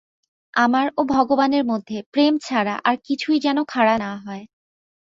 আমার 0.53 0.85
ও 0.97 1.01
ভগবানের 1.07 1.63
মধ্যে 1.65 1.97
প্রেম 2.13 2.33
ছাড়া 2.39 2.75
আর 2.83 2.95
কিছুই 3.03 3.37
যেন 3.39 3.57
খাড়া 3.63 3.95
না 3.97 4.11
হয়। 4.17 4.43